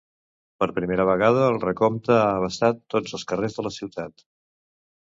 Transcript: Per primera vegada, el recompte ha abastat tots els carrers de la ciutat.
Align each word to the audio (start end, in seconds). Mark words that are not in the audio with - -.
Per 0.61 0.67
primera 0.77 1.05
vegada, 1.09 1.43
el 1.51 1.59
recompte 1.65 2.17
ha 2.17 2.25
abastat 2.41 2.83
tots 2.95 3.15
els 3.21 3.31
carrers 3.35 3.61
de 3.61 3.69
la 3.71 3.75
ciutat. 3.79 4.31